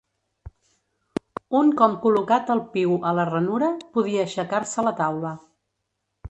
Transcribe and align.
Un 1.59 1.69
com 1.81 1.93
col·locat 2.05 2.49
el 2.55 2.61
piu 2.77 2.95
a 3.11 3.13
la 3.19 3.27
ranura, 3.29 3.69
podia 3.99 4.25
aixecar-se 4.25 4.87
la 4.89 4.97
taula. 5.05 5.37